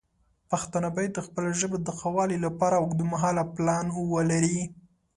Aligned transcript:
پښتانه 0.51 0.89
باید 0.95 1.11
د 1.15 1.19
خپلې 1.27 1.51
ژبې 1.59 1.77
د 1.81 1.89
ښه 1.97 2.09
والی 2.15 2.37
لپاره 2.45 2.75
اوږدمهاله 2.77 3.43
پلان 3.55 3.85
ولري. 4.13 4.59